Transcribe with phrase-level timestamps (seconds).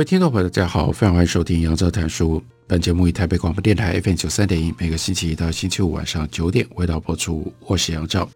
[0.00, 2.42] 位听众朋友，大家好，非常欢迎收听杨照谈书。
[2.66, 7.52] 本节目以台北广播电台 FM 九三点一，每个星期一到星期五晚上九点为大家播出。
[7.66, 8.26] 我是杨照，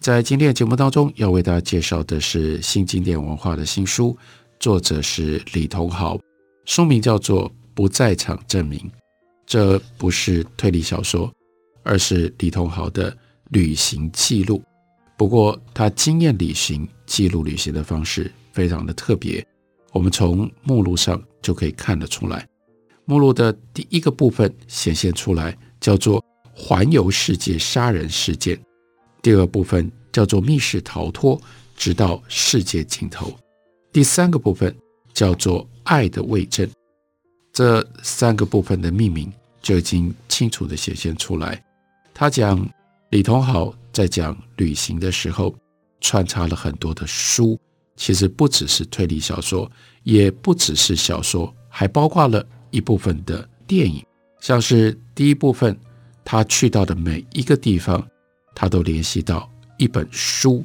[0.00, 4.14] 在今天的节目当中，要为大家介绍的是新经典文化的新书，
[4.60, 6.20] 作者是李同豪，
[6.66, 8.78] 书名叫做《不在场证明》。
[9.46, 11.32] 这不是推理小说，
[11.84, 13.16] 而是李同豪的
[13.48, 14.62] 旅行记录。
[15.16, 19.42] 不过，他经验旅行、记录旅行的方式非常的特别。
[19.92, 22.46] 我们从目录上就可以看得出来，
[23.04, 26.22] 目录的第一个部分显现出来叫做
[26.54, 28.58] “环游世界杀人事件”，
[29.22, 31.40] 第二部分叫做“密室逃脱
[31.76, 33.32] 直到世界尽头”，
[33.92, 34.74] 第三个部分
[35.14, 36.68] 叫做“爱的伪证”。
[37.52, 41.64] 这三个部分的命名就已经清楚地显现出来。
[42.12, 42.68] 他讲
[43.10, 45.54] 李同豪在讲旅行的时候，
[46.00, 47.58] 穿插了很多的书。
[47.98, 49.68] 其实不只是推理小说，
[50.04, 54.06] 也不只是小说，还包括了一部分的电影，
[54.40, 55.76] 像是第一部分，
[56.24, 58.06] 他去到的每一个地方，
[58.54, 60.64] 他都联系到一本书，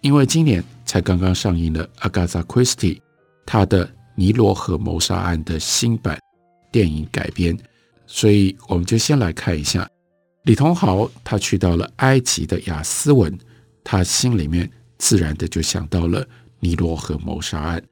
[0.00, 3.00] 因为今年才刚刚上映了阿加蘇 Christie
[3.46, 6.18] 他的《尼罗河谋杀案》的新版
[6.72, 7.56] 电影改编，
[8.04, 9.88] 所以我们就先来看一下
[10.42, 13.38] 李同豪，他去到了埃及的亚斯文，
[13.84, 14.68] 他心里面
[14.98, 16.26] 自然的就想到了。
[16.64, 17.84] 尼罗河谋杀案，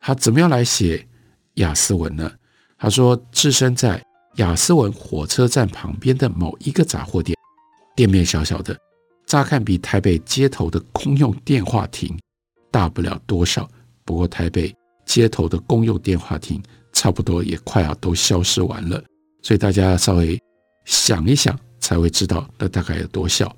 [0.00, 1.06] 他怎么样来写
[1.54, 2.28] 雅斯文呢？
[2.76, 4.04] 他说，置身在
[4.38, 7.38] 雅斯文火车站旁边的某一个杂货店，
[7.94, 8.76] 店面小小的，
[9.26, 12.18] 乍看比台北街头的公用电话亭
[12.72, 13.70] 大不了多少。
[14.04, 16.60] 不过，台北街头的公用电话亭
[16.92, 19.00] 差不多也快要都消失完了，
[19.40, 20.36] 所以大家稍微
[20.84, 23.54] 想一想，才会知道那大概有多小。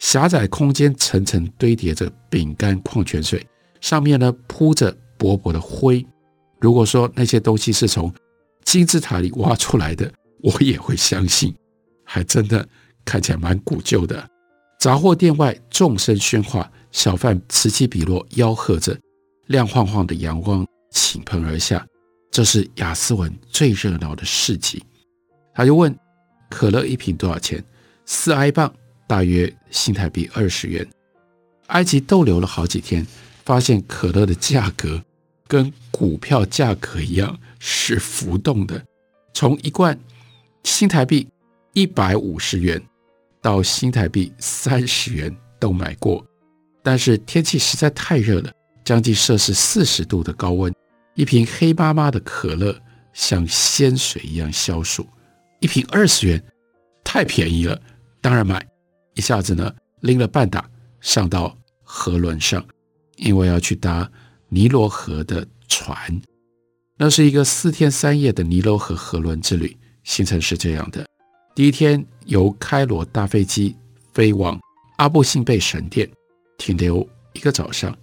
[0.00, 3.46] 狭窄空间层层堆叠着饼干、矿泉水。
[3.80, 6.04] 上面呢铺着薄薄的灰。
[6.60, 8.12] 如果说那些东西是从
[8.64, 10.12] 金字塔里挖出来的，
[10.42, 11.54] 我也会相信，
[12.04, 12.66] 还真的
[13.04, 14.28] 看起来蛮古旧的。
[14.78, 18.98] 杂货店外众声喧哗，小贩此起彼落吆喝着，
[19.46, 21.84] 亮晃晃的阳光倾盆而下，
[22.30, 24.82] 这是亚斯文最热闹的市集。
[25.54, 25.96] 他就问：
[26.48, 27.64] 可乐一瓶多少钱？
[28.04, 28.72] 四埃镑，
[29.06, 30.86] 大约新台币二十元。
[31.68, 33.06] 埃及逗留了好几天。
[33.48, 35.02] 发现可乐的价格
[35.46, 38.84] 跟股票价格一样是浮动的，
[39.32, 39.98] 从一罐
[40.64, 41.26] 新台币
[41.72, 42.78] 一百五十元
[43.40, 46.22] 到新台币三十元都买过，
[46.82, 48.52] 但是天气实在太热了，
[48.84, 50.70] 将近摄氏四十度的高温，
[51.14, 52.78] 一瓶黑麻麻的可乐
[53.14, 55.06] 像鲜水一样消暑，
[55.60, 56.44] 一瓶二十元
[57.02, 57.80] 太便宜了，
[58.20, 58.62] 当然买，
[59.14, 60.68] 一下子呢拎了半打
[61.00, 62.62] 上到河轮上。
[63.18, 64.10] 因为要去搭
[64.48, 66.20] 尼罗河的船，
[66.96, 69.76] 那是一个四天三夜的尼罗河河轮之旅。
[70.04, 71.06] 行程是这样的：
[71.54, 73.76] 第一天由开罗搭飞机
[74.14, 74.58] 飞往
[74.96, 76.08] 阿布辛贝神殿，
[76.56, 77.94] 停留一个早上。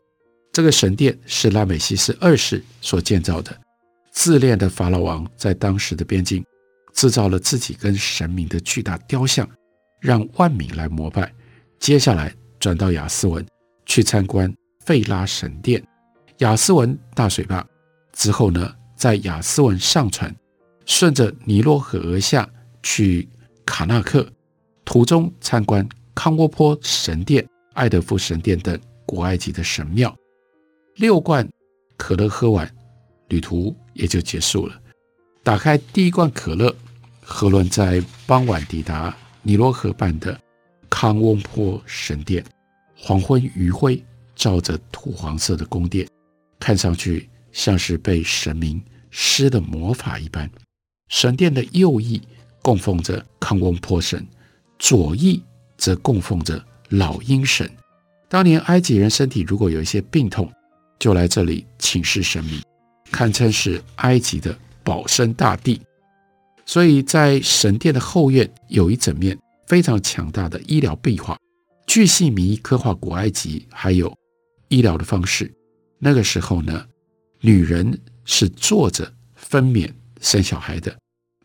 [0.53, 3.59] 这个神殿是拉美西斯二世所建造的。
[4.11, 6.45] 自恋的法老王在当时的边境
[6.93, 9.49] 制造了自己跟神明的巨大雕像，
[9.99, 11.33] 让万民来膜拜。
[11.79, 13.45] 接下来转到亚斯文
[13.85, 14.53] 去参观。
[14.85, 15.83] 费拉神殿、
[16.37, 17.65] 亚斯文大水坝
[18.13, 20.33] 之后呢，在亚斯文上船，
[20.85, 22.47] 顺着尼罗河而下
[22.83, 23.27] 去
[23.65, 24.27] 卡纳克，
[24.85, 30.15] 途中参观康窝坡神殿、爱德夫神殿等古埃及的神庙。
[30.97, 31.47] 六罐
[31.97, 32.71] 可乐喝完，
[33.29, 34.79] 旅途也就结束了。
[35.43, 36.73] 打开第一罐可乐，
[37.21, 40.39] 河轮在傍晚抵达尼罗河畔的
[40.89, 42.45] 康窝坡神殿，
[42.95, 44.03] 黄昏余晖。
[44.35, 46.07] 照着土黄色的宫殿，
[46.59, 50.49] 看上去像是被神明施的魔法一般。
[51.07, 52.21] 神殿的右翼
[52.61, 54.25] 供奉着康翁坡神，
[54.77, 55.41] 左翼
[55.77, 57.69] 则供奉着老鹰神。
[58.27, 60.51] 当年埃及人身体如果有一些病痛，
[60.99, 62.61] 就来这里请示神明，
[63.11, 65.79] 堪称是埃及的保身大帝。
[66.65, 69.37] 所以在神殿的后院有一整面
[69.67, 71.37] 非常强大的医疗壁画，
[71.85, 74.11] 巨细靡刻画古埃及还有。
[74.67, 75.51] 医疗的方式。
[75.99, 76.85] 那个时候呢，
[77.39, 79.91] 女人是坐着分娩
[80.21, 80.95] 生小孩的，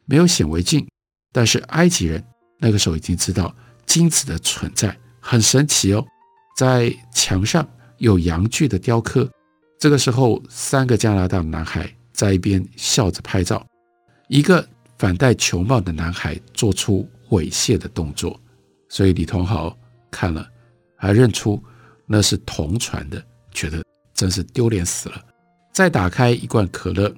[0.05, 0.87] 没有显微镜。
[1.32, 2.22] 但是埃及人
[2.58, 3.55] 那个时候已经知道
[3.87, 6.05] 精子的存在，很神奇哦。
[6.56, 7.67] 在墙上
[7.99, 9.31] 有阳具的雕刻。
[9.78, 13.64] 这个时候，三个加拿大男孩在一边笑着拍照，
[14.28, 14.69] 一个
[14.99, 18.38] 反戴球帽的男孩做出猥亵的动作，
[18.90, 19.75] 所以李同豪
[20.11, 20.46] 看了
[20.96, 21.62] 还认出
[22.12, 23.81] 那是同船的，觉得
[24.12, 25.25] 真是丢脸死了。
[25.73, 27.15] 再打开一罐可乐，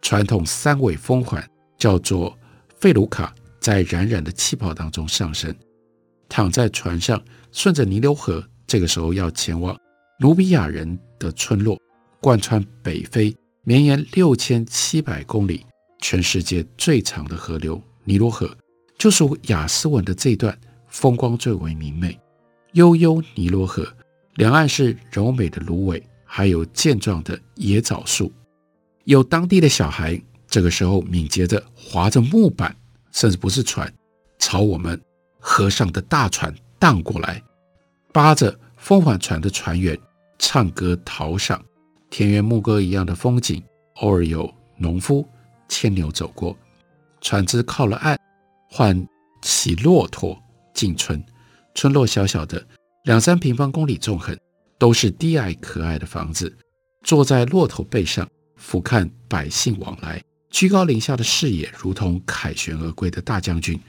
[0.00, 1.44] 传统三尾风环
[1.76, 2.38] 叫做
[2.78, 5.52] 费卢卡，在冉冉的气泡当中上升，
[6.28, 9.76] 躺在船上，顺着尼罗河，这个时候要前往
[10.20, 11.76] 努比亚人的村落。
[12.20, 15.66] 贯穿北非，绵延六千七百公里，
[16.00, 18.48] 全世界最长的河流尼罗河，
[18.96, 20.56] 就属雅斯文的这段
[20.86, 22.16] 风光最为明媚。
[22.74, 23.84] 悠悠尼罗河
[24.40, 28.32] 两岸是柔美的芦苇，还有健壮的椰枣树。
[29.04, 32.74] 有当地的小孩，这个时候敏捷地划着木板，
[33.12, 33.92] 甚至不是船，
[34.38, 34.98] 朝我们
[35.38, 37.42] 河上的大船荡过来，
[38.14, 39.94] 扒着风帆船的船员
[40.38, 41.62] 唱歌讨赏。
[42.08, 43.62] 田园牧歌一样的风景，
[43.96, 45.28] 偶尔有农夫
[45.68, 46.56] 牵牛走过，
[47.20, 48.18] 船只靠了岸，
[48.70, 49.06] 唤
[49.42, 51.22] 骑骆驼进村。
[51.74, 52.66] 村落小小的，
[53.04, 54.38] 两三平方公里纵横，
[54.78, 56.54] 都是低矮可爱的房子。
[57.02, 63.80] 坐在骆驼背上，俯瞰百姓往来，居高临下的视野，如同凯旋而归的大将军，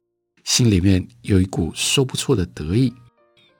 [0.45, 2.93] 心里面有一股说不出的得意。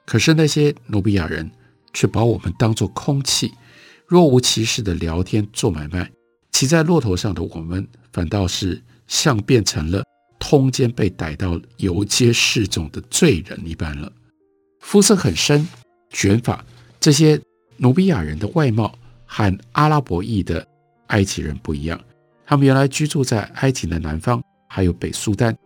[0.06, 1.50] 可是那些努比亚人
[1.92, 3.52] 却把我们当作空气。
[4.06, 6.10] 若无其事的聊天做买卖，
[6.50, 10.02] 骑在骆驼上的我们反倒是像变成了
[10.38, 14.10] 通奸被逮到游街示众的罪人一般了。
[14.82, 15.66] 肤色很深，
[16.10, 16.62] 卷发，
[17.00, 17.40] 这些
[17.78, 18.94] 努比亚人的外貌
[19.24, 20.66] 和阿拉伯裔的
[21.06, 21.98] 埃及人不一样。
[22.44, 25.56] 他们原来居住在埃及的南方，还有北苏丹。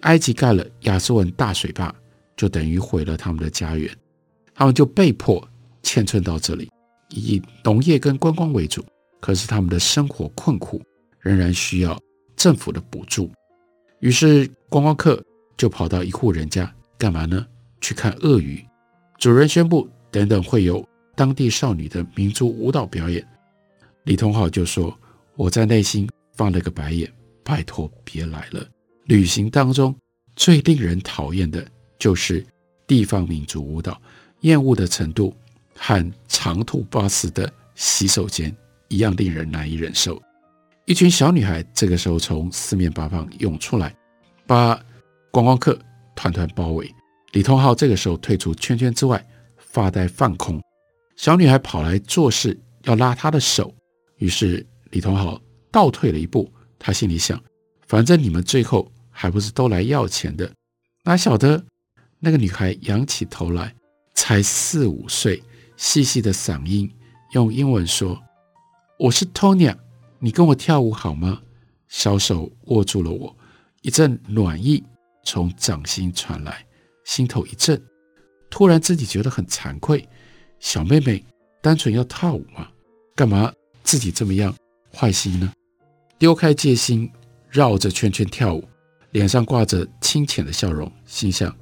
[0.00, 1.94] 埃及盖了亚斯文大水坝，
[2.36, 3.88] 就等于毁了他们的家园，
[4.52, 5.46] 他们就被迫
[5.84, 6.68] 迁村到这里。
[7.10, 8.84] 以农业跟观光为主，
[9.20, 10.82] 可是他们的生活困苦，
[11.20, 11.96] 仍然需要
[12.34, 13.30] 政府的补助。
[14.00, 15.22] 于是观光客
[15.56, 17.46] 就跑到一户人家干嘛呢？
[17.82, 18.64] 去看鳄鱼。
[19.18, 20.82] 主人宣布，等等会有
[21.14, 23.22] 当地少女的民族舞蹈表演。
[24.04, 24.98] 李同浩就说
[25.36, 27.12] ：“我在内心翻了个白眼，
[27.44, 28.66] 拜托别来了。”
[29.04, 29.94] 旅行当中
[30.36, 31.62] 最令人讨厌的
[31.98, 32.42] 就是
[32.86, 34.00] 地方民族舞蹈，
[34.40, 35.36] 厌恶的程度。
[35.74, 38.54] 和长途巴士的洗手间
[38.88, 40.22] 一样令人难以忍受。
[40.84, 43.92] 一群小女孩这个时候从四面八方涌出来，
[44.46, 44.80] 把
[45.32, 45.76] 观光客
[46.14, 46.88] 团团包围。
[47.32, 49.26] 李同浩这个时候退出圈圈之外，
[49.56, 50.62] 发呆放空。
[51.16, 53.74] 小女孩跑来做事，要拉他的手，
[54.18, 55.40] 于是李同浩
[55.70, 56.52] 倒退了一步。
[56.78, 57.42] 他心里想：
[57.86, 60.50] 反正你们最后还不是都来要钱的。
[61.04, 61.64] 哪晓得
[62.18, 63.74] 那个女孩仰起头来，
[64.14, 65.42] 才四五岁。
[65.78, 66.88] 细细的嗓音
[67.32, 68.20] 用英文说
[69.00, 69.74] ：“我是 Tonya，
[70.20, 71.40] 你跟我跳舞好吗？”
[71.88, 73.36] 小手握住了我，
[73.80, 74.84] 一阵暖意
[75.24, 76.64] 从掌心传来，
[77.04, 77.80] 心头一震，
[78.50, 80.08] 突然自己觉得很惭愧。
[80.58, 81.24] 小妹妹
[81.60, 82.68] 单纯要跳舞吗？
[83.14, 84.54] 干嘛自己这么样
[84.94, 85.52] 坏心呢？
[86.18, 87.10] 丢开戒心，
[87.50, 88.62] 绕着圈圈跳舞，
[89.10, 91.54] 脸上挂着清浅的笑容，心想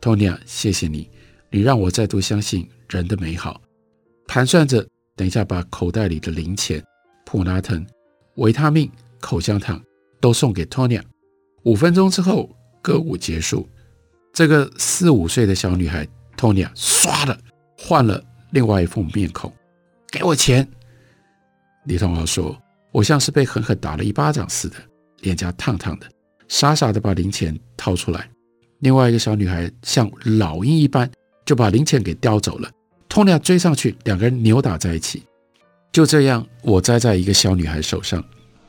[0.00, 1.08] ：“Tonya，谢谢你，
[1.50, 3.60] 你让我再度相信人的美好。”
[4.26, 6.84] 盘算着，等一下把口袋里的零钱、
[7.24, 7.86] 普拉腾、
[8.34, 8.90] 维他命、
[9.20, 9.80] 口香糖
[10.20, 11.02] 都送给 Tonya。
[11.62, 12.50] 五分钟之后，
[12.82, 13.68] 歌舞结束。
[14.32, 16.06] 这个四五岁的小女孩
[16.36, 17.36] Tonya 唰的
[17.76, 19.52] 换了另外一副面孔，
[20.10, 20.66] 给我钱。
[21.84, 22.56] 李同豪说
[22.92, 24.76] ：“我像是被狠狠打了一巴掌似的，
[25.20, 26.06] 脸颊烫烫的，
[26.48, 28.28] 傻傻的把零钱掏出来。
[28.80, 31.10] 另外一个小女孩像老鹰一般，
[31.44, 32.70] 就把零钱给叼走了。”
[33.08, 35.24] 托尼亚追上去，两个人扭打在一起。
[35.90, 38.22] 就这样，我栽在一个小女孩手上，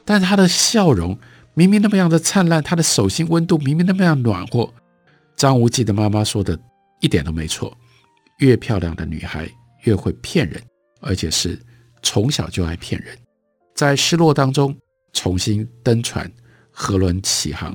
[0.05, 1.19] 但她的笑容
[1.53, 4.73] 明明那么样的灿烂，她的手心温度明明那么样暖和。
[5.39, 6.59] 张无忌的妈妈说的
[6.99, 7.73] 一点都没错，
[8.39, 9.49] 越漂亮的女孩
[9.85, 10.61] 越会骗人，
[10.99, 11.57] 而且是
[12.03, 13.17] 从小就爱骗人。
[13.73, 14.75] 在失落当中
[15.13, 16.29] 重新登船，
[16.71, 17.73] 河轮起航，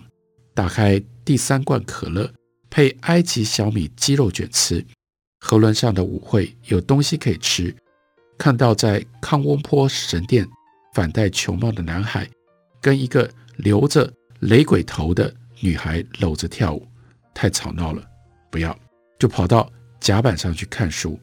[0.53, 2.31] 打开第三罐可乐，
[2.69, 4.85] 配埃及小米鸡肉卷吃。
[5.41, 7.75] 河轮上的舞会有东西可以吃，
[8.37, 10.47] 看到在康翁坡神殿
[10.93, 12.29] 反戴球帽的男孩，
[12.83, 16.87] 跟一个留着雷鬼头的女孩搂着跳舞，
[17.35, 18.03] 太吵闹了，
[18.51, 18.79] 不要，
[19.19, 21.19] 就跑到甲板上去看书。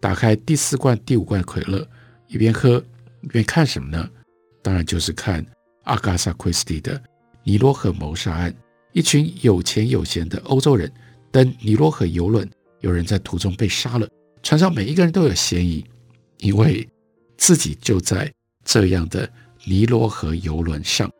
[0.00, 1.88] 打开第四罐、第五罐可乐，
[2.26, 2.84] 一边喝
[3.20, 4.10] 一边看什么呢？
[4.60, 5.44] 当然就是看
[5.84, 6.98] 阿加莎·克里斯蒂的
[7.44, 8.50] 《尼罗河谋杀案》。
[8.92, 10.92] 一群有钱有闲的欧洲人
[11.30, 12.46] 登尼罗河游轮，
[12.80, 14.06] 有人在途中被杀了，
[14.42, 15.84] 船上每一个人都有嫌疑，
[16.38, 16.86] 因为
[17.38, 18.30] 自己就在
[18.64, 19.26] 这样的
[19.64, 21.10] 尼罗河游轮上，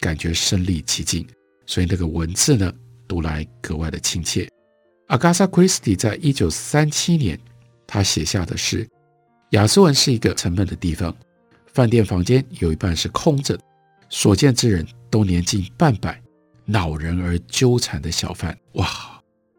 [0.00, 1.26] 感觉身临其境，
[1.66, 2.70] 所以那个文字呢，
[3.06, 4.48] 读来格外的亲切。
[5.08, 7.38] 阿加莎·克里斯蒂在一九三七年，
[7.86, 8.88] 他写下的是：
[9.50, 11.14] 亚斯文是一个沉闷的地方，
[11.72, 13.58] 饭店房间有一半是空着，
[14.08, 16.20] 所见之人都年近半百。
[16.66, 18.88] 恼人而纠缠的小贩，哇！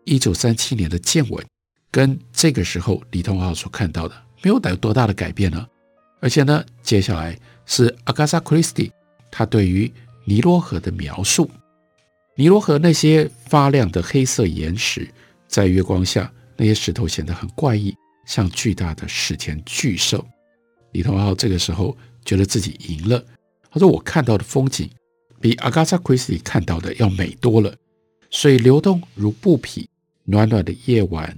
[0.06, 1.46] 一九三七年的见闻，
[1.92, 5.68] 跟这个时候李通浩所看到的没有有多大的改变呢？
[6.20, 7.38] 而且呢，接下来
[7.68, 8.92] 是阿加莎·克里斯蒂
[9.30, 11.48] 他对于尼罗河的描述。
[12.38, 15.10] 尼罗河那些发亮的黑色岩石，
[15.48, 20.26] 在月光下，那些石头显得很怪异，像巨大的史前巨兽。
[20.92, 23.24] 李同浩这个时候觉得自己赢了，
[23.72, 24.90] 他说：“我看到的风景。”
[25.40, 27.74] 比阿加莎·克里斯蒂看到的要美多了。
[28.32, 29.88] 水流动如布匹，
[30.24, 31.38] 暖暖的夜晚，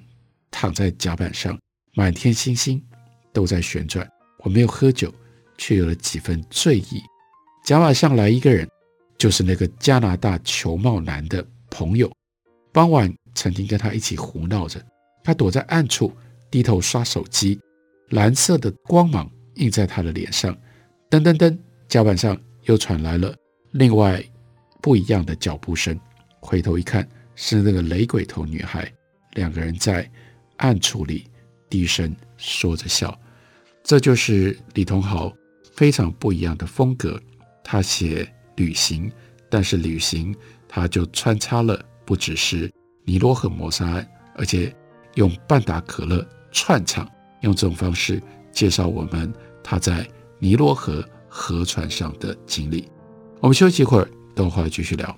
[0.50, 1.60] 躺在甲板上，
[1.94, 2.82] 满天星星
[3.34, 4.08] 都在旋转。
[4.40, 5.14] 我没有喝酒，
[5.58, 7.02] 却有了几分醉意。
[7.66, 8.68] 甲板上来一个人，
[9.18, 12.12] 就是那个加拿大球帽男的朋友。
[12.72, 14.80] 傍晚曾经跟他一起胡闹着。
[15.24, 16.16] 他躲在暗处，
[16.50, 17.60] 低头刷手机，
[18.10, 20.56] 蓝色的光芒映在他的脸上。
[21.10, 21.58] 噔噔噔，
[21.88, 23.36] 甲板上又传来了。
[23.72, 24.24] 另外，
[24.82, 26.00] 不一样的脚步声，
[26.40, 28.90] 回头一看，是那个雷鬼头女孩，
[29.34, 30.10] 两个人在
[30.58, 31.26] 暗处里
[31.70, 33.18] 低声说着笑。
[33.84, 35.34] 这就是李同豪
[35.74, 37.20] 非常不一样的风格。
[37.64, 39.10] 他写旅行，
[39.50, 40.36] 但是旅行
[40.68, 42.72] 它就穿插了不只是
[43.06, 44.76] 尼罗河谋杀案，而且
[45.16, 47.10] 用半打可乐串场，
[47.42, 48.22] 用这种方式
[48.52, 49.34] 介绍我们
[49.64, 50.06] 他在
[50.40, 52.90] 尼罗河河船上的经历。
[53.40, 55.18] 我们休息一会儿，等会儿继续聊。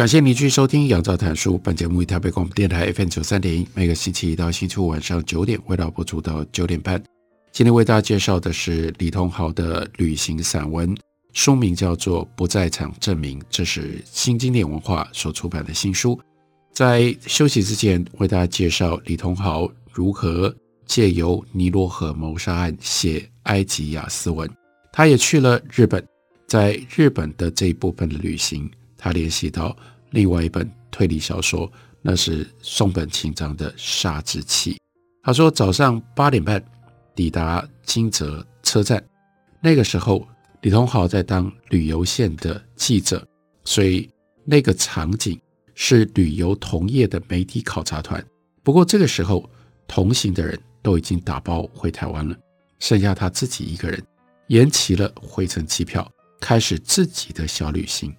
[0.00, 1.56] 感谢您继续收听《杨照谈书》。
[1.58, 7.04] 本节目以台北广播电台 FM 九三点一，每个星期一到星期五晚上九点，为大家播出到九点半。
[7.52, 10.96] 今天为大家介绍的是李同豪的旅行散文，
[11.34, 16.18] 书名叫做《不在场证明》，这是新经典文化所出版的新书。
[16.72, 20.54] 在休息之前，为大家介绍李同豪如何
[20.86, 24.50] 借由尼罗河谋杀案写埃及雅斯文。
[24.94, 26.02] 他也去了日本，
[26.46, 28.66] 在日本的这一部分的旅行。
[29.00, 29.74] 他联系到
[30.10, 31.70] 另外一本推理小说，
[32.02, 34.74] 那是松本清张的《杀之气》。
[35.22, 36.62] 他说早上八点半
[37.14, 39.02] 抵达金泽车站，
[39.62, 40.26] 那个时候
[40.60, 43.26] 李同豪在当旅游线的记者，
[43.64, 44.08] 所以
[44.44, 45.40] 那个场景
[45.74, 48.22] 是旅游同业的媒体考察团。
[48.62, 49.48] 不过这个时候
[49.88, 52.36] 同行的人都已经打包回台湾了，
[52.78, 54.02] 剩下他自己一个人，
[54.48, 56.06] 延期了回程机票，
[56.40, 58.14] 开始自己的小旅行。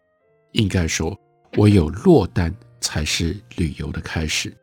[0.51, 1.17] 应该说，
[1.57, 4.53] 我有落单才是旅游的开始。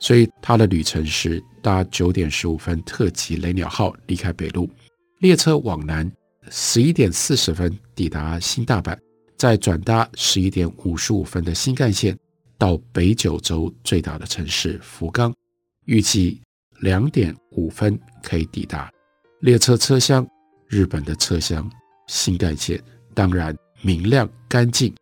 [0.00, 4.70] 所以他的旅程是搭九点十五分特急雷鸟号离开北路，
[5.18, 6.10] 列车往南，
[6.50, 8.96] 十一点四十分抵达新大阪，
[9.36, 12.16] 再转搭十一点五十五分的新干线
[12.56, 15.34] 到北九州最大的城市福冈，
[15.86, 16.40] 预计
[16.80, 18.88] 两点五分可以抵达。
[19.40, 20.24] 列车车厢，
[20.68, 21.68] 日本的车厢，
[22.06, 22.80] 新干线
[23.14, 23.52] 当然
[23.82, 24.94] 明亮干净。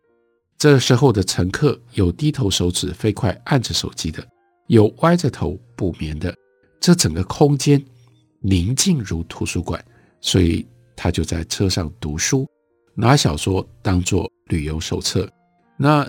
[0.57, 4.25] 这时候的乘客有低头手指飞快按着手机的。
[4.67, 6.35] 有歪着头补眠的，
[6.81, 7.81] 这整个空间
[8.41, 9.81] 宁静如图书馆，
[10.19, 12.45] 所以他就在车上读书，
[12.93, 15.29] 拿小说当做旅游手册。
[15.77, 16.05] 那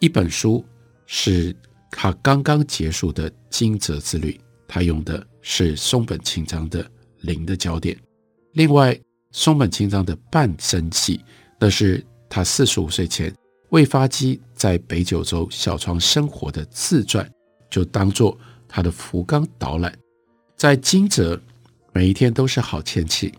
[0.00, 0.64] 一本书
[1.06, 1.54] 是
[1.90, 6.82] 他刚刚结束的金泽之旅，他用的是松本清张的
[7.20, 7.94] 《零的焦点》。
[8.54, 8.98] 另外，
[9.30, 11.18] 松本清张的《半生记》，
[11.60, 13.32] 那是他四十五岁前
[13.70, 17.28] 未发迹在北九州小仓生活的自传。
[17.70, 18.36] 就当做
[18.68, 19.96] 他的福冈导览，
[20.56, 21.40] 在金泽
[21.92, 23.32] 每一天都是好天气。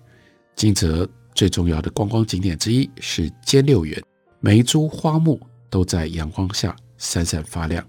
[0.56, 4.02] 金泽最重要的观光景点之一是兼六园，
[4.40, 5.38] 每一株花木
[5.70, 7.86] 都在阳光下闪闪发亮。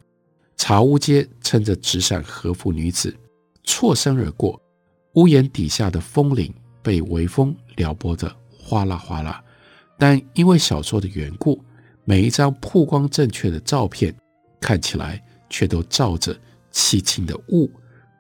[0.57, 3.17] 茶屋街撑着纸伞和服女子
[3.63, 4.61] 错身而过，
[5.15, 9.41] 屋檐底下的风铃被微风撩拨得哗啦哗啦。
[9.97, 11.63] 但因为小说的缘故，
[12.05, 14.15] 每一张曝光正确的照片
[14.61, 15.23] 看起来。
[15.55, 16.35] 却都罩着
[16.73, 17.71] 凄清的雾，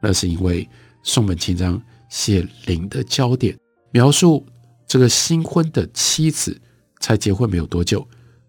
[0.03, 0.69] 那是因为
[1.03, 3.55] 松本清张写《零的焦点》，
[3.91, 4.47] 描述
[4.87, 6.61] 这个新婚的妻子
[7.01, 8.07] 才结婚没有多久，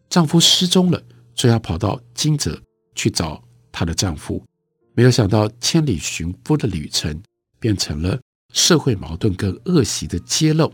[0.09, 1.01] 丈夫失踪了，
[1.33, 2.61] 所以要跑到金泽
[2.93, 4.43] 去找她的丈夫。
[4.95, 7.17] 没有想到千里寻夫的旅程
[7.61, 8.19] 变成了
[8.51, 10.69] 社会矛盾跟恶习的揭露。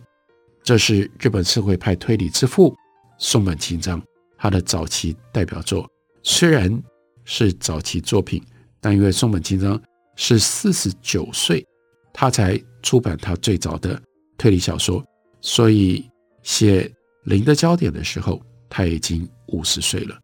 [0.64, 2.76] 这是日本社会派推理之父
[3.20, 4.02] 松本清张
[4.40, 5.88] 他的早期代表作，
[6.24, 6.82] 虽然。
[7.32, 8.42] 是早期作品，
[8.82, 9.80] 但因为松本清张
[10.16, 11.64] 是四十九岁，
[12.12, 14.02] 他才出版他最早的
[14.36, 15.06] 推理小说，
[15.40, 16.10] 所以
[16.42, 16.82] 写
[17.26, 20.18] 《零的焦点》的时候，他已经五十岁了。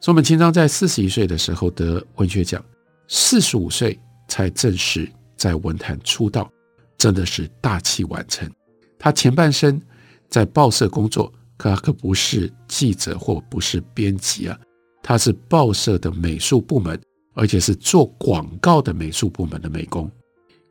[0.00, 2.60] 松本清张在四十一岁的时候得文学奖，
[3.06, 6.50] 四十五岁才正式在文坛出道，
[6.96, 8.50] 真的是大器晚成。
[8.98, 9.80] 他前半生
[10.28, 14.58] 在报社工作，可他可不是记者或不是编辑啊。
[15.02, 16.98] 他是报社的美术部门，
[17.34, 20.10] 而且是做广告的美术部门的美工，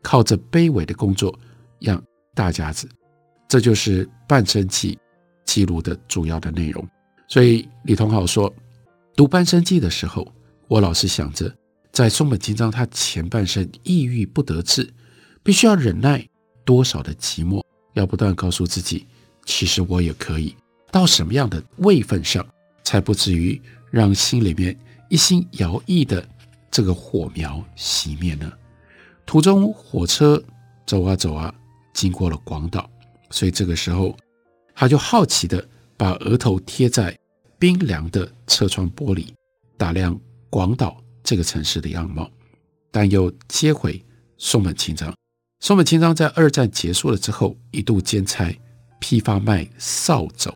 [0.02, 1.38] 靠着卑微的工作
[1.80, 2.02] 养
[2.34, 2.88] 大家子，
[3.48, 4.94] 这就是《半生记》
[5.46, 6.88] 记录的主要的内容。
[7.28, 8.54] 所以李同好说，
[9.16, 10.26] 读《半生记》的时候，
[10.68, 11.52] 我老是想着，
[11.92, 14.88] 在松本清张他前半生抑郁不得志，
[15.42, 16.24] 必须要忍耐
[16.64, 19.08] 多少的寂寞，要不断告诉自己，
[19.46, 20.56] 其实我也可以
[20.92, 22.46] 到什么样的位分上，
[22.84, 23.62] 才不至于。
[23.90, 26.28] 让心里面一心摇曳的
[26.70, 28.52] 这个火苗熄灭呢？
[29.26, 30.44] 途中火车
[30.86, 31.56] 走啊走啊，
[31.94, 32.88] 经过了广岛，
[33.30, 34.16] 所以这个时候
[34.76, 37.18] 他就好奇的把额头贴在
[37.58, 39.30] 冰凉的车窗玻璃，
[39.78, 40.20] 打量
[40.50, 42.30] 广岛这个城市的样貌，
[42.92, 44.04] 但又接回
[44.38, 45.16] 松本清张。
[45.62, 48.54] 松本清张在二战结束了之后，一度兼差
[49.00, 50.54] 批发卖扫帚，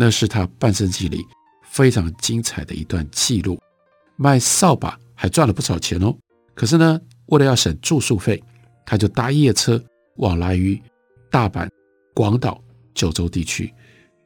[0.00, 1.22] 那是他半生记里。
[1.68, 3.56] 非常精彩的一段记录，
[4.16, 6.12] 卖扫把还赚了不少钱哦。
[6.52, 8.42] 可是呢，为了要省住宿费，
[8.84, 9.80] 他就搭夜车
[10.16, 10.82] 往来于
[11.30, 11.70] 大阪、
[12.12, 12.60] 广岛、
[12.92, 13.72] 九州地区，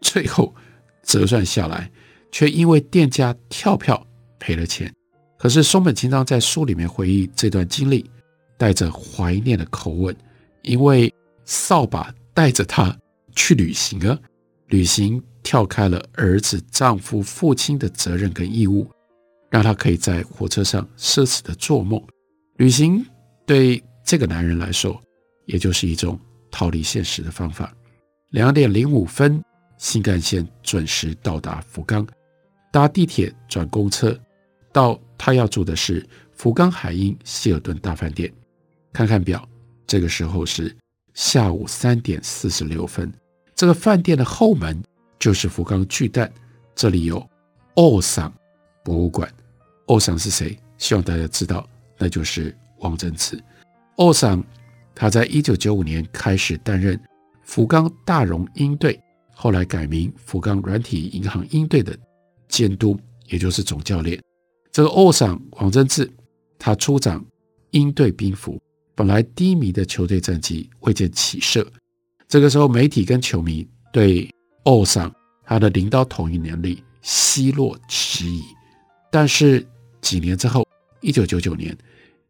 [0.01, 0.55] 最后
[1.03, 1.91] 折算下来，
[2.33, 4.03] 却因为店家跳票
[4.39, 4.91] 赔了钱。
[5.37, 8.09] 可是松本清张在书里面回忆这段经历，
[8.57, 10.17] 带着怀念的口吻，
[10.63, 11.13] 因为
[11.45, 12.97] 扫把带着他
[13.37, 14.19] 去旅行啊，
[14.69, 15.23] 旅行。
[15.45, 18.91] 跳开了儿子、丈夫、父亲的责任跟义务，
[19.51, 22.03] 让他可以在火车上奢侈的做梦。
[22.57, 23.05] 旅行
[23.47, 25.01] 对这个男人来说，
[25.45, 26.19] 也就是一种
[26.51, 27.73] 逃离现实的方法。
[28.31, 29.41] 两点零五分，
[29.77, 32.05] 新干线准时到达福冈，
[32.73, 34.19] 搭地铁转公车
[34.73, 38.33] 到他要住的是福冈海鹰希尔顿大饭店。
[38.93, 39.47] 看看表，
[39.87, 40.75] 这个时候是
[41.13, 43.13] 下午三点四十六分。
[43.55, 44.83] 这个饭店的后门。
[45.25, 46.31] 就是福冈巨蛋，
[46.75, 47.27] 这里有
[47.77, 48.31] 奥桑
[48.85, 49.27] 博物馆。
[49.87, 50.55] 奥桑是谁？
[50.77, 53.43] 希望大家知道，那就是王贞治。
[53.97, 54.45] 奥桑
[54.95, 57.01] 他在一九九五年开始担任
[57.43, 59.01] 福冈大荣鹰队，
[59.33, 61.97] 后来改名福冈软体银行鹰队的
[62.47, 64.21] 监督，也就是总教练。
[64.73, 66.07] 这个奥桑王贞治，
[66.59, 67.25] 他出掌
[67.71, 68.61] 鹰队兵符，
[68.95, 71.67] 本来低迷的球队战绩未见起色。
[72.29, 74.31] 这个时候，媒体跟球迷对
[74.65, 78.43] 欧桑他的领导统一能力奚落迟疑，
[79.11, 79.67] 但是
[80.01, 80.67] 几年之后，
[81.01, 81.77] 一九九九年，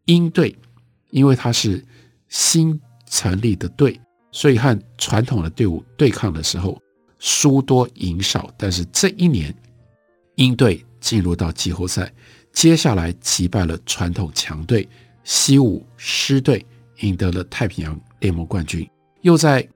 [0.06, 0.54] 鹰队
[1.10, 1.84] 因为他是
[2.28, 4.00] 新成立的队，
[4.32, 6.80] 所以和传统的队伍对抗的时候
[7.18, 8.52] 输多赢少。
[8.56, 9.54] 但是这一年，
[10.34, 12.12] 鹰队进入到季后赛，
[12.52, 14.88] 接下来击败了传统强队
[15.22, 16.66] 西武狮队，
[17.00, 18.88] 赢得了太平洋联盟冠军。
[19.22, 19.66] 又在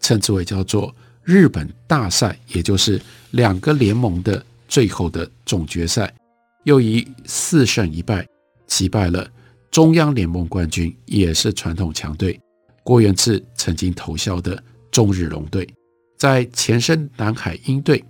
[0.00, 0.94] 称之为叫做
[1.26, 6.14] 日本大赛，也就是两个联盟的最后的总决赛。
[6.62, 8.24] 又以四胜一败
[8.68, 9.28] 击败了
[9.72, 12.40] 中央联盟冠军，也是传统强队
[12.84, 14.62] 郭源治曾经投效的
[14.92, 15.68] 中日龙队，
[16.16, 18.02] 在前身南海鹰队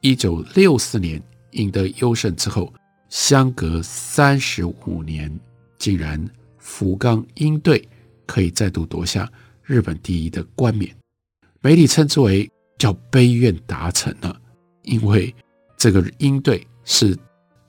[0.00, 2.74] 一九六四年赢得优胜之后，
[3.08, 5.32] 相隔三十五年，
[5.78, 7.88] 竟然福冈鹰队
[8.26, 9.30] 可以再度夺下
[9.62, 10.92] 日本第一的冠冕，
[11.60, 14.40] 媒体称之为叫悲怨达成了，
[14.82, 15.34] 因为
[15.76, 17.16] 这个鹰队是。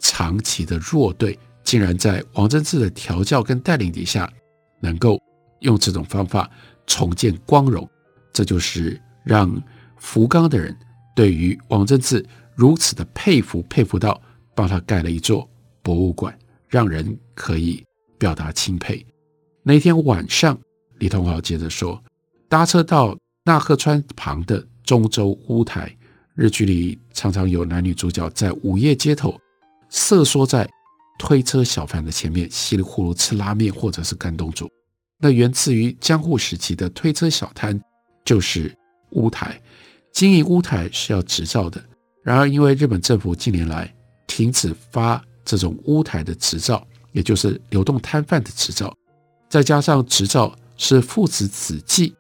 [0.02, 4.32] 长期的弱队，竟然在王贞治的调教跟带领底下，
[4.80, 5.22] 能够
[5.60, 6.50] 用这种方法
[6.88, 7.88] 重建光荣，
[8.32, 9.62] 这就是让
[9.98, 10.74] 福冈的人
[11.14, 12.26] 对于王贞治
[12.56, 14.22] 如此的佩服，佩服到
[14.56, 15.46] 帮他盖了一座
[15.82, 16.34] 博物馆，
[16.70, 17.84] 让人可以
[18.18, 19.06] 表达钦佩。
[19.64, 20.58] 那天晚上，
[21.00, 22.02] 李同豪接着说，
[22.48, 25.96] 搭车到那贺川旁的中洲屋台，
[26.36, 29.40] 日剧里常常有男女主角在午夜街头。
[29.90, 30.70] 瑟缩在
[31.18, 34.70] 推车小贩的前面，稀里呼噜吃拉面或者是干冬煮。
[35.18, 37.80] 那源自于江户时期的推车小摊，
[38.24, 38.74] 就是
[39.12, 39.60] 屋台。
[40.12, 41.84] 经营屋台是要执照的，
[42.24, 43.94] 然而因为日本政府近年来
[44.28, 48.96] 停止发这种屋台的执照，也就是流动摊贩的执照，
[49.50, 52.14] 再加上执照是父子子继，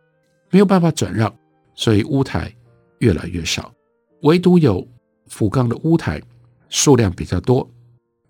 [0.50, 1.34] 没有办法转让，
[1.76, 2.54] 所以屋台
[3.00, 3.74] 越来越少。
[4.22, 4.88] 唯独有
[5.28, 6.22] 福冈的屋台。
[6.72, 7.68] 数量比较多，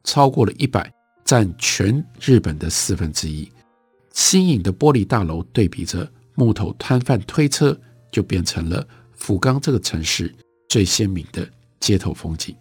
[0.05, 0.89] 超过了一百，
[1.25, 3.51] 占全日本的四分之一。
[4.13, 7.77] 新颖的玻璃大楼对比着木头摊贩推车，
[8.09, 10.33] 就变成了福冈这个城市
[10.69, 11.45] 最鲜明的
[11.81, 12.55] 街头风景。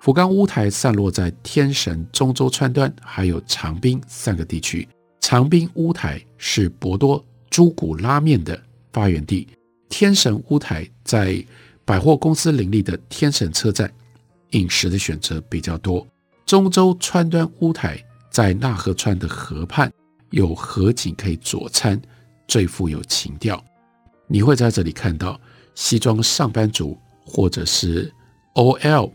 [0.00, 4.88] 福冈屋台散落在天神、中州川端，还有长滨三个地区。
[5.20, 8.58] 长滨屋台是博多猪骨拉面的
[8.96, 9.46] 发源地，
[9.90, 11.44] 天神乌台在
[11.84, 13.92] 百货公司林立的天神车站。
[14.52, 16.06] 饮食的选择比较多。
[16.46, 19.92] 中州川端乌台在纳河川的河畔，
[20.30, 22.00] 有河景可以佐餐，
[22.48, 23.62] 最富有情调。
[24.28, 25.38] 你会在这里看到
[25.74, 28.10] 西装上班族或者是
[28.54, 29.12] OL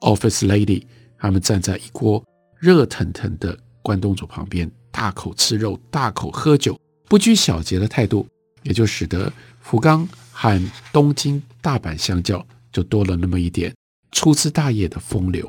[0.00, 0.84] Office Lady，
[1.18, 2.24] 他们站在一锅
[2.58, 8.26] 热腾腾的关东煮旁边，大口吃肉，大口喝酒，不拘小节的态度，
[8.62, 13.74] 也就使得福冈和东京、大阪相较，就多了那么一点。
[14.12, 15.48] 粗枝大叶的风流，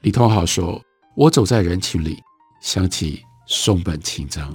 [0.00, 0.82] 李同豪说
[1.14, 2.18] ：“我走在人群里，
[2.62, 4.54] 想起松本清张。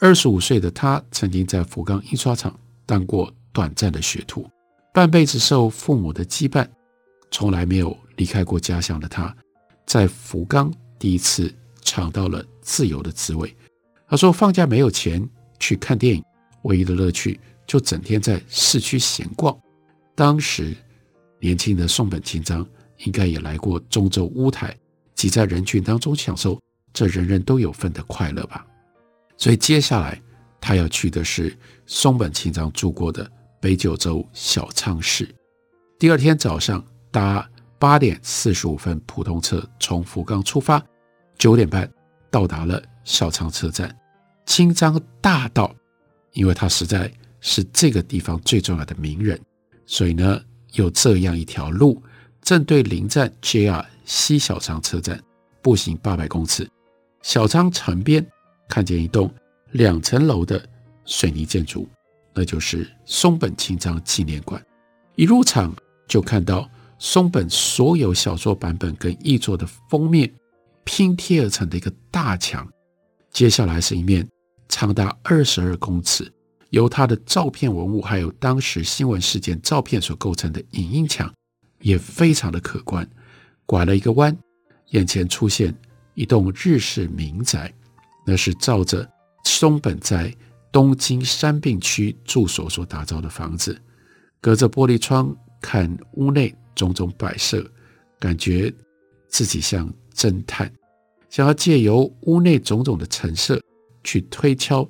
[0.00, 4.48] 二十五岁的他，曾经在福冈印刷厂当过短暂的学徒，
[4.92, 6.66] 半辈子受父母的羁绊，
[7.30, 9.36] 从来没有离开过家乡的他，
[9.86, 13.54] 在福冈第一次尝到了自由的滋味。
[14.08, 15.28] 他说，放假没有钱
[15.60, 16.24] 去看电影，
[16.62, 19.56] 唯一的乐趣就整天在市区闲逛。
[20.14, 20.74] 当时。”
[21.42, 22.64] 年轻的松本清张
[22.98, 24.72] 应该也来过中州屋台，
[25.16, 26.56] 挤在人群当中享受
[26.92, 28.64] 这人人都有份的快乐吧。
[29.36, 30.22] 所以接下来
[30.60, 31.52] 他要去的是
[31.84, 33.28] 松本清张住过的
[33.60, 35.28] 北九州小仓市。
[35.98, 40.80] 第二天早上搭八点四十五分普通车从福冈出发，
[41.36, 41.92] 九点半
[42.30, 43.92] 到达了小仓车站。
[44.46, 45.74] 清张大道，
[46.32, 49.40] 因为他实在是这个地方最重要的名人，
[49.86, 50.40] 所以呢。
[50.74, 52.02] 有这样一条路，
[52.40, 55.22] 正对临站 JR 西小仓车站，
[55.60, 56.66] 步行八百公尺。
[57.20, 58.26] 小仓城边
[58.70, 59.30] 看见一栋
[59.72, 60.66] 两层楼的
[61.04, 61.86] 水泥建筑，
[62.32, 64.64] 那就是松本清张纪念馆。
[65.14, 65.76] 一入场
[66.08, 66.66] 就看到
[66.98, 70.32] 松本所有小说版本跟译作的封面
[70.84, 72.66] 拼贴而成的一个大墙。
[73.30, 74.26] 接下来是一面
[74.72, 76.32] 长达二十二公尺。
[76.70, 81.30] 由他的照片文物，还有当时新闻事件照片所构成的影音墙，
[81.82, 83.06] 也非常的可观。
[83.66, 84.34] 拐了一个弯，
[84.88, 85.78] 眼前出现
[86.14, 87.70] 一栋日式民宅，
[88.26, 89.06] 那是照着
[89.44, 90.34] 松本在
[90.72, 93.78] 东京山并区住所所打造的房子。
[94.40, 97.62] 隔着玻璃窗看屋内种种摆设，
[98.18, 98.72] 感觉
[99.28, 100.72] 自己像侦探，
[101.28, 103.60] 想要借由屋内种种的陈设
[104.02, 104.88] 去推敲。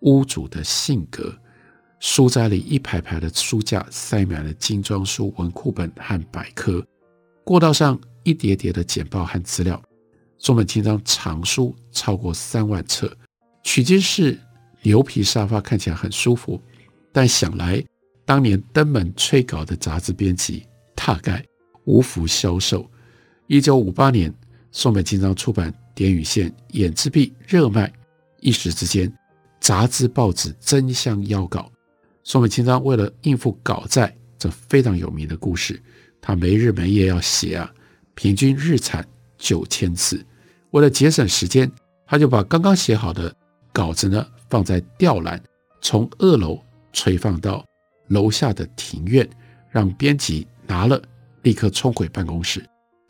[0.00, 1.32] 屋主的性格，
[2.00, 6.84] 书斋里一排排的书架塞满了精装书、文库本和百科，
[7.44, 9.80] 过道上一叠叠的简报和资料。
[10.38, 13.16] 松本清张藏书超过三万册，
[13.62, 14.36] 取经室
[14.82, 16.60] 牛皮沙发看起来很舒服，
[17.12, 17.80] 但想来
[18.24, 21.46] 当年登门催稿的杂志编辑大概
[21.84, 22.90] 无福消受。
[23.46, 24.34] 一九五八年，
[24.72, 27.92] 松本清张出版《点与线》，演字币热卖，
[28.42, 29.10] 一时之间，
[29.58, 31.72] 杂志报纸争相邀稿。
[32.24, 35.82] 松本清张为了应付稿债，这非常有名的故事，
[36.20, 37.72] 他没日没夜要写啊，
[38.14, 39.02] 平均日产
[39.38, 40.22] 九千字。
[40.72, 41.70] 为了节省时间，
[42.04, 43.34] 他就把刚刚写好的
[43.72, 45.42] 稿子呢放在吊篮，
[45.80, 47.64] 从二楼垂放到
[48.08, 49.26] 楼下的庭院，
[49.70, 51.02] 让编辑拿了
[51.42, 52.62] 立刻冲回办公室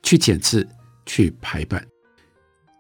[0.05, 0.65] 去剪字。
[1.05, 1.85] 去排版，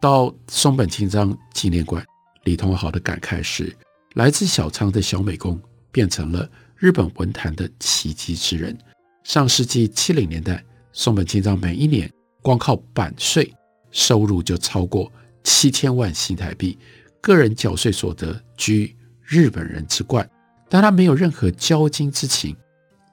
[0.00, 2.06] 到松本清张纪念馆，
[2.44, 3.74] 李同豪的感慨是：
[4.14, 8.76] 来自小仓的小美工变成了日本文坛的奇迹之人。
[9.24, 13.52] 上世纪七零年代，松本清张每一年光靠版税
[13.90, 15.10] 收入就超过
[15.44, 16.78] 七千万新台币，
[17.20, 20.28] 个人缴税所得居日本人之冠。
[20.68, 22.56] 但他没有任何骄矜之情，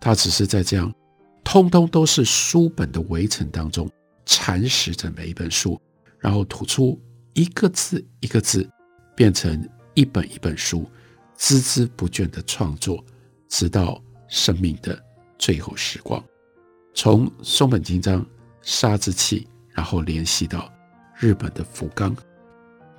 [0.02, 0.94] 他只是在这样
[1.44, 3.90] 通通都是书本的围城当中。
[4.26, 5.80] 蚕食着每一本书，
[6.20, 7.02] 然后吐出
[7.34, 8.70] 一个字一个字，
[9.20, 10.90] 变成一本一本书，
[11.38, 13.04] 孜孜不倦的创作，
[13.50, 14.98] 直到生命的
[15.38, 16.24] 最后时光。
[16.94, 18.26] 从松本清张
[18.62, 20.72] 杀之气，然后联系到
[21.18, 22.16] 日本的福冈，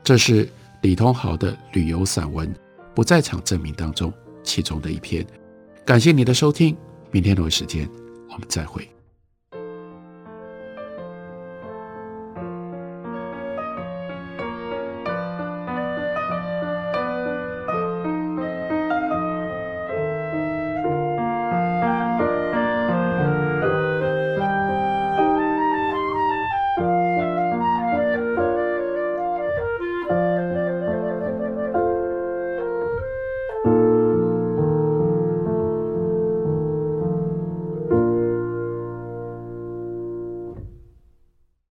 [0.04, 0.46] 这是
[0.82, 2.46] 李桐豪的旅游散文
[2.94, 5.26] 《不在场证明》当中其中的一篇。
[5.86, 6.76] 感谢你的收听，
[7.10, 7.88] 明天同一时间
[8.28, 8.86] 我们再会。